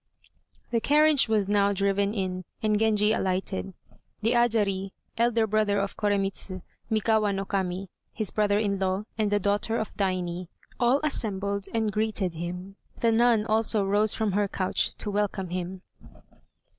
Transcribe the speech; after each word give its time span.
The 0.71 0.81
carriage 0.81 1.27
was 1.27 1.47
now 1.47 1.73
driven 1.73 2.11
in, 2.11 2.43
and 2.63 2.79
Genji 2.79 3.13
alighted. 3.13 3.75
The 4.23 4.31
Ajari, 4.31 4.93
elder 5.15 5.45
brother 5.45 5.77
of 5.79 5.95
Koremitz; 5.95 6.59
Mikawa 6.89 7.31
no 7.35 7.45
Kami, 7.45 7.87
his 8.11 8.31
brother 8.31 8.57
in 8.57 8.79
law; 8.79 9.03
and 9.19 9.29
the 9.29 9.37
daughter 9.39 9.77
of 9.77 9.95
Daini, 9.97 10.47
all 10.79 11.01
assembled 11.03 11.67
and 11.71 11.91
greeted 11.93 12.33
him. 12.33 12.77
The 12.99 13.11
nun 13.11 13.45
also 13.45 13.85
rose 13.85 14.15
from 14.15 14.31
her 14.31 14.47
couch 14.47 14.95
to 14.95 15.11
welcome 15.11 15.49
him. 15.51 15.83